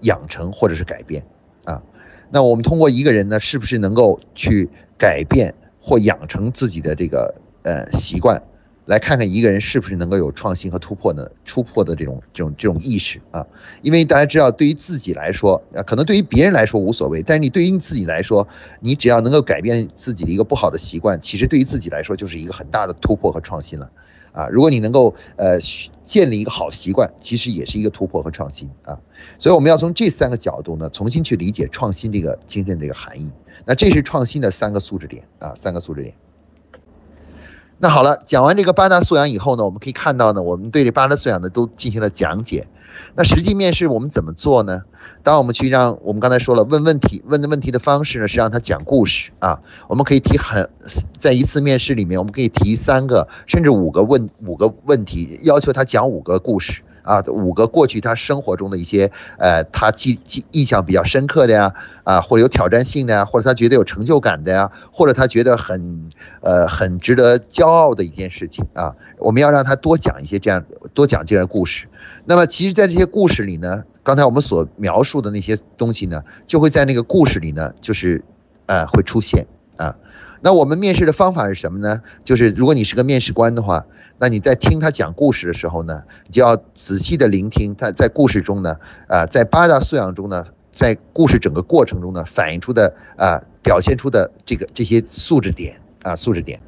[0.00, 1.24] 养成或者是改变
[1.64, 1.82] 啊。
[2.30, 8.42] 那我们通过一个人呢，是不是能够去改变或养成自己的这个呃习惯？
[8.86, 13.46] 来看看一个人是不是能够有创新和突破的突破的这种这种这种意识啊，
[13.80, 18.46] 因为大家知道，对于自己来说啊，可能对于别人来说无所谓，但是你对于你自己来说，
[18.80, 23.90] 你只要能够改变自己的一个不好的习惯，其实对于自己来说就是一个很大的突破和创新了
[24.32, 24.48] 啊。
[24.48, 25.58] 如果你能够呃
[26.04, 28.98] 建立一个好习惯，其实也是一个突破和创新啊。
[29.38, 33.32] 所以我们要从这三个角度呢，重新去理解创新这个精神这个含义。
[33.64, 36.14] 那这是创新的三个素质点啊，三个素质点。
[37.78, 42.66] 那好了，讲完这个八大素养以后呢，我们可以看到呢，我们对这八大素养呢都进行了讲解。
[43.16, 44.82] 那实际面试我们怎么做呢？
[45.22, 49.58] 当我们去让我们刚才说了问问题，问的问题的方式呢是让他讲故事啊。
[49.88, 50.68] 我们可以提很
[51.16, 56.82] 在一次面试里面，我们可以提三个甚至五个问五个问题，要求他讲五个故事。
[57.04, 71.86] 啊，五个过去他生活中的一些，呃，他记记印象比较深刻的呀，啊，或者有挑战性的呀，或者他觉得有成就感的呀，或者他觉得很，呃，很值得骄傲的一件事情啊，我们要让他多讲一些这样，多讲这样的故事。
[72.24, 78.24] 那么，其实，在这些故事里呢，刚才我们所描述的那些东西呢，就会在那个故事里呢，就是，
[78.66, 79.94] 呃，会出现啊。
[80.40, 82.00] 那我们面试的方法是什么呢？
[82.24, 83.84] 就是如果你是个面试官的话，
[84.18, 88.76] 那你在听他讲故事的时候呢，你就要仔细的聆听他在故事中呢，
[89.08, 96.60] 啊，在八大素养中呢，在故事整个过程中呢，反映出的啊，表现出的这个这些素质点啊，素质点。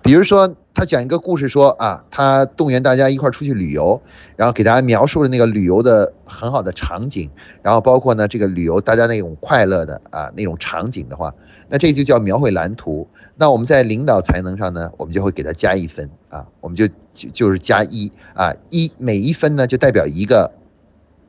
[0.00, 4.00] 比如说，他讲一个故事，说啊，他动员大家一块出去旅游，
[4.36, 7.28] 然后给大家描述了那个旅游的很好的场景，
[7.62, 11.34] 然后包括呢，这个旅游大家那种快乐的啊那种场景的话。
[11.68, 13.08] 那这就叫描绘蓝图。
[13.34, 20.48] 那我们在领导才能上呢，我们就会给他加一分啊，我们就就就是加一啊，一每一分呢就代表一个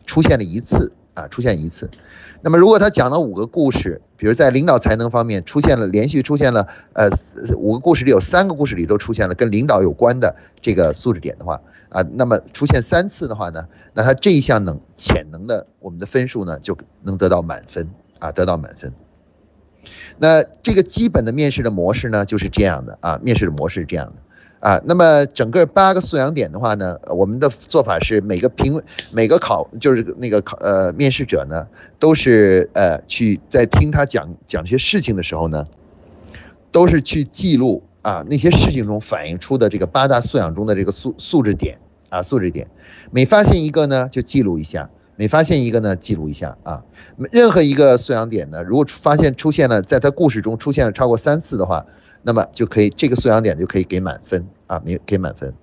[0.05, 1.89] 出现了一次啊，出现一次。
[2.41, 7.09] 那么如果他讲了五个故事，比如在领导才能方面出现了连续出现了呃
[7.57, 18.93] 五个故事里有三个故事里都出现了跟领导有关的这个素质点的话啊，那么出现三次的话呢，那他这一项能潜能的我们的分数呢就能得到满分啊，得到满分。
[20.17, 24.13] 那这个基本的面试的模式呢，就是这样的啊，面试的模式是这样的
[24.59, 24.79] 啊。
[24.85, 31.67] 那么整个八个素养点的话呢，我们的做法是每个评每个考就是那个考呃面试者呢，
[31.99, 35.65] 都是呃去在听他讲讲这些事情的时候呢，
[36.71, 41.77] 都是去记录啊那些事情中反映出的这个八大素养中的这个素素质点
[42.09, 42.67] 啊素质点，
[43.11, 44.89] 每发现一个呢就记录一下。
[45.15, 46.81] 每发现一个呢，记录一下啊。
[47.29, 51.85] 任何一个素养点呢，如果发现出现了，在他故事中出现了超过三次的话，
[52.23, 55.53] 那么就可以这个素养点就可以给满分啊，没有给满分。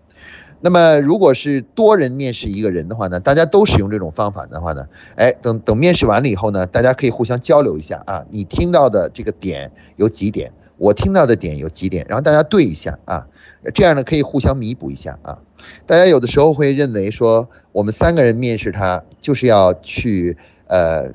[0.61, 13.27] 那么如果是多人面试一个人的话呢，大家都使用这种方法的话呢，哎，等等面试完了以后呢，大家可以互相交流一下啊，你听到的这个点有几点，我听到的点有几点，然后大家对一下啊。
[13.75, 15.39] 这样呢，可以互相弥补一下啊。
[15.87, 20.37] 大家有的时候会认为说，我们三个人面试他，就是要去
[20.69, 21.09] 呃，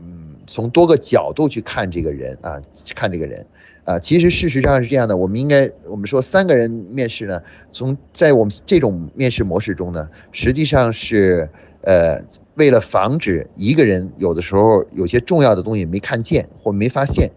[0.00, 2.60] 嗯，从多个角度去看这个人啊，
[2.94, 3.46] 看这个人
[3.84, 3.98] 啊。
[3.98, 11.48] 其实事实上是这样的，我们应该我们说三个人面试呢，从在我们这种面试模式中呢，实际上是
[11.82, 12.22] 呃，
[12.54, 17.30] 为了防止一个人有的时候有些重要的东西没看见或没发现。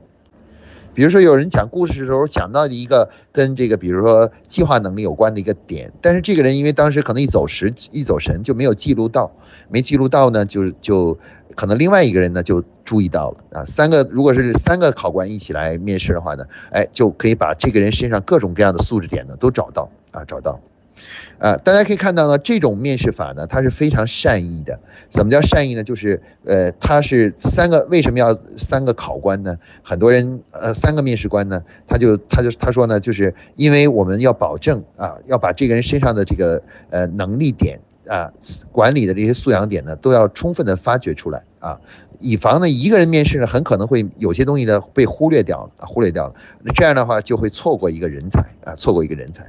[0.96, 9.30] 比如说有人讲故事的时候讲到一个跟这个比如说计划能力有关的一个点，但是这个人因为当时可能一走神一走神就没有记录到，
[9.70, 11.20] 没记录到呢，就就
[11.54, 13.66] 可能另外一个人呢就注意到了啊。
[13.66, 20.58] 三个如果是三个考官一起来面试的话呢，哎，就可以把这个人身上各种各样的素质点呢都找到啊，找到。
[21.38, 24.80] 呃，大家可以看到呢，这种面试法呢，它是非常善意的。
[25.10, 25.84] 怎么叫善意呢？
[25.84, 29.58] 就是呃，它是三个，为什么要三个考官呢？
[29.84, 38.32] 很多人呃，三个面试官呢，他就他就他说呢，就是因为我们要保证啊，要把这个人身上的这个呃能力点啊，
[38.72, 41.80] 管理的这些素养点呢，都要充分的发掘出来啊，
[42.20, 46.34] 以防呢一个人面试呢，很可能会有些东西呢被忽略掉了，忽略掉了，
[46.64, 49.46] 那这样的话就会错过一个人才啊，错过一个人才。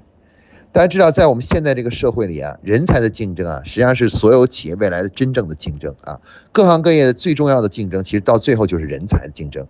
[0.76, 6.20] 大家知道，在我们现在这个社会里啊，人才的竞争啊，实际上是所有企业未来的真正的竞争啊。
[6.52, 9.66] 各行各业的最重要的竞争，其实到最后就是人才的竞争。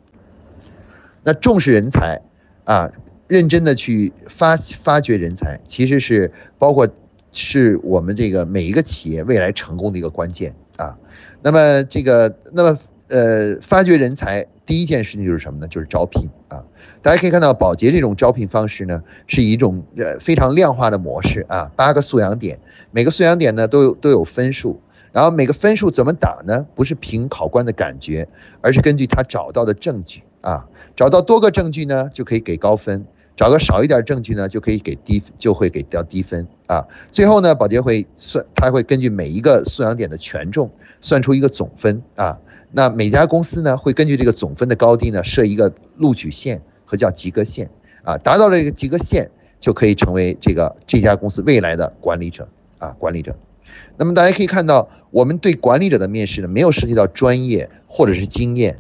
[1.23, 2.21] 那重视人才
[2.65, 2.91] 啊，
[3.29, 6.89] 认真的去发发掘人才，其实是包括
[7.31, 10.99] 是我们这个每一个企业未来成功的一个关键啊。
[11.41, 12.77] 那么这个，那么
[13.09, 15.69] 呃，发掘人才第一件事情就是什么呢？
[15.69, 16.65] 就是招聘啊。
[17.03, 22.59] 大家可以看到，保洁这种招聘方式呢，是一种呃非常量化的模式啊，八个素养点，
[22.91, 24.81] 每个素养点呢都有都有分数，
[25.13, 26.67] 然后每个分数怎么打呢？
[26.75, 28.27] 不是凭考官的感觉，
[28.61, 33.05] 而是根据他找到的证据啊，找到多个证据呢就可以给高分，
[33.37, 36.85] 找个少一点证据呢就可以给低，就会给掉低分啊。
[37.13, 40.69] 最后呢，保洁会算，他会根据每一个素养点的权重
[41.01, 42.37] 算出一个总分啊。
[42.73, 46.63] 那每家公司呢会根据这个总分的高低呢设一个录取线。
[46.89, 47.69] 和叫及格线
[48.05, 52.49] 啊，达到了这个及格线，就可以成为这个这家公司未来的管理者
[52.79, 53.35] 啊，管理者。
[53.97, 58.79] 那么大家可以看到，我们对管理者的面试呢，没有涉及到专业或者是经验，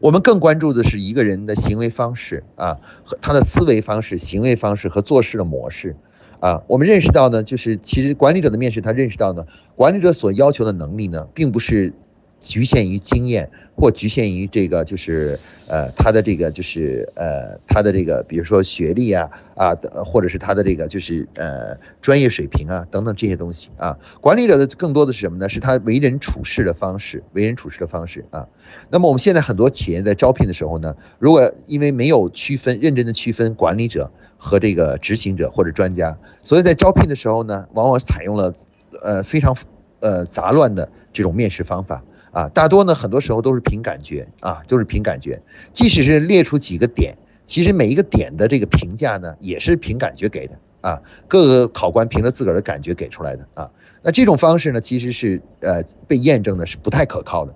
[0.00, 5.94] 我们更关注的是一个人的行为方式啊，和他的思维方式、行为方式和做事的模式
[6.40, 6.60] 啊。
[6.66, 9.46] 我们认识到呢，就是其实管理者的面试，他认识到呢，
[9.76, 11.94] 管理者所要求的能力呢，并不是。
[12.40, 19.74] 局限于经验，或局限于这个，就是呃，他的这个就是呃，他的这个，比如说学历啊啊，
[20.04, 23.96] 或者是他的这个就是呃专业水平啊等等这些东西啊。
[24.20, 25.48] 管理者的更多的是什么呢？
[25.48, 28.48] 是他为人处事的方式，为人处事的方式啊。
[28.90, 38.54] 那么我们现在很多企业在招聘的时候呢，如果因为没有区分认真的区分管理者和这个执行者或者专家，所以在招聘的时候呢，往往采用了
[39.02, 39.54] 呃非常
[40.00, 42.02] 呃杂乱的这种面试方法。
[42.32, 45.40] 啊，大多呢，很多时候都是凭感觉啊，都是凭感觉。
[45.72, 47.16] 即使是列出几个点，
[47.46, 51.00] 其实每一个点的这个评价呢，也是凭感觉给的啊。
[51.26, 53.70] 各个考官凭着自个儿的感觉给出来的啊。
[54.02, 57.54] 那这种方式呢，其实是呃被验证的是不太可靠的。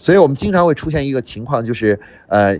[0.00, 2.56] 所以我们经常会出现一个情况，就是呃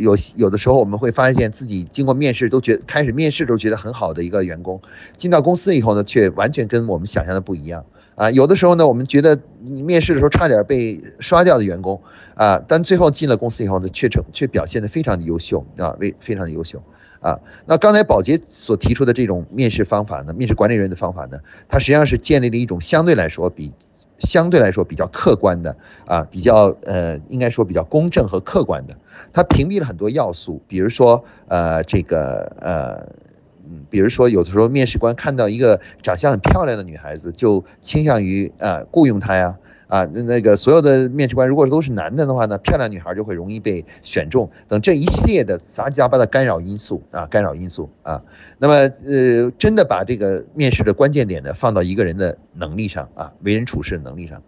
[0.00, 4.80] 有有的时候我们会发现自己经过面试都觉开始面试都觉得很好的一个员工，
[5.16, 7.84] 进到公司以后呢，却完全跟我们想象的不一样。
[8.16, 12.00] 啊，有的时候呢，我们觉得你面试的时候差点被刷掉的员工，
[12.34, 16.82] 啊，但最后进了公司以后呢，却成却表现得非常的优秀啊，为非常的优秀
[17.20, 17.38] 啊。
[17.66, 21.38] 那刚才保洁所提出的这种面试方法呢，面试管理人员的方法呢，
[21.68, 23.70] 它实际上是建立了一种相对来说比
[24.18, 28.96] 相对来说比较客观的啊，比较呃，应该说比较公正和客观的，
[29.34, 33.25] 它屏蔽了很多要素，比如说呃，这个呃。
[33.68, 39.56] 嗯，比如说有的时候面试官看到一个长相很漂亮的女孩子，就倾向于啊雇佣她呀，
[39.88, 48.22] 啊那那个所有的面试官如果都是男的的话呢，漂亮女孩就会容易被选中，等这一系列的杂七杂八的干扰因素啊，干扰因素啊，
[48.58, 54.42] 那么呃真的把这个面试的关键点呢放到一个人的能力上啊，为人处事的能力上。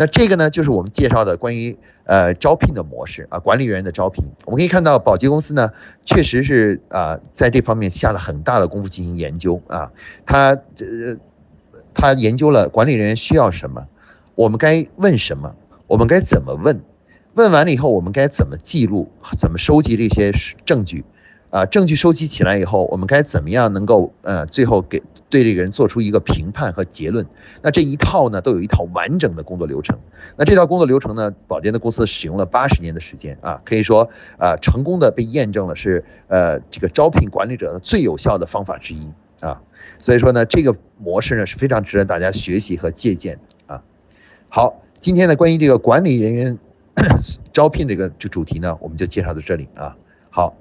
[0.00, 1.76] 那这个呢，就是我们介绍的关于
[2.08, 4.24] 呃招聘的模式啊，管理人员的招聘。
[4.46, 5.70] 我们可以看到，保洁公司呢，
[6.04, 9.92] 确实是啊，在这方面下了很大的功夫进行研究啊。
[10.26, 11.16] 他呃，
[11.94, 13.86] 他研究了管理人员需要什么，
[14.34, 15.54] 我们该问什么，
[15.86, 16.80] 我们该怎么问，
[17.34, 20.32] 问完了以后，我们该怎么记录，怎么收集这些
[20.64, 21.04] 证据。
[21.50, 27.26] 啊，证据收集起来以后，我们该怎么样能够呃，最后给对这个人做出一个评判和结论？
[27.62, 29.98] 那这一套呢，都有一套完整的工作流程。
[30.36, 34.08] 那这套工作流程呢，保洁的公司使用了八十年的时间啊，可以说
[34.38, 39.60] 啊，成功的被验证了是呃这个招聘管理者的最有效的方法之一啊。
[40.00, 43.82] 所以说呢，这个模式呢是非常值得大家学习和借鉴的啊。
[44.48, 46.58] 好，今天呢关于这个管理人员
[47.52, 49.96] 招聘这个这主题呢，我们就介绍到这里啊。
[50.30, 50.54] 好